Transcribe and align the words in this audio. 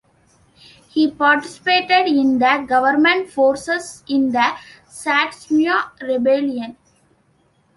He 0.89 1.11
participated 1.11 2.07
in 2.07 2.39
the 2.39 2.65
government 2.67 3.29
forces 3.29 4.03
in 4.09 4.31
the 4.31 4.57
Satsuma 4.87 5.91
Rebellion. 6.01 6.75